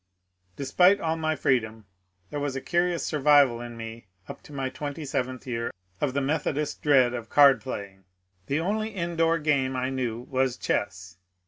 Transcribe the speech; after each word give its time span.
Despite 0.55 0.99
all 0.99 1.15
my 1.15 1.35
freedom 1.35 1.85
there 2.31 2.39
was 2.39 2.55
a 2.55 2.59
curious 2.61 3.05
survival 3.05 3.61
in 3.61 3.77
me 3.77 4.07
up 4.27 4.41
to 4.41 4.51
my 4.51 4.67
twenty 4.71 5.05
seventh 5.05 5.45
year 5.45 5.69
of 6.01 6.15
the 6.15 6.21
Methodist 6.21 6.81
dread 6.81 7.13
of 7.13 7.29
card 7.29 7.61
playing. 7.61 8.05
The 8.47 8.61
only 8.61 8.89
indoor 8.89 9.37
game 9.37 9.75
I 9.75 9.91
knew 9.91 10.21
was 10.21 10.57
chess. 10.57 11.17